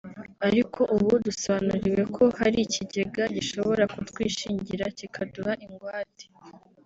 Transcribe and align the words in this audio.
ariko 0.47 0.79
ubu 0.95 1.11
dusobanuriwe 1.25 2.03
ko 2.15 2.23
hari 2.39 2.57
ikigega 2.67 3.23
gishobora 3.35 3.83
kutwishingira 3.93 4.85
kikaduha 4.97 5.53
ingwate 5.65 6.25